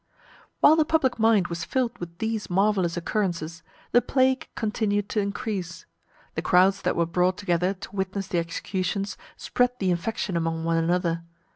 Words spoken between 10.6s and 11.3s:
one another.